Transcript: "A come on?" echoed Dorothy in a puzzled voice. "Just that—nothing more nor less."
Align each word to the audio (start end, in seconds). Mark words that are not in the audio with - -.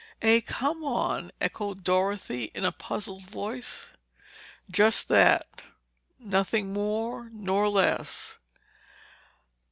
"A 0.23 0.41
come 0.41 0.83
on?" 0.83 1.29
echoed 1.39 1.83
Dorothy 1.83 2.45
in 2.55 2.65
a 2.65 2.71
puzzled 2.71 3.21
voice. 3.29 3.89
"Just 4.71 5.09
that—nothing 5.09 6.73
more 6.73 7.29
nor 7.31 7.69
less." 7.69 8.39